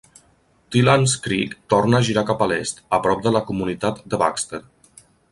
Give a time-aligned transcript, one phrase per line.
[0.75, 4.61] Tilhance Creek torna a girar cap a l"est, a prop de la comunitat de Baxter.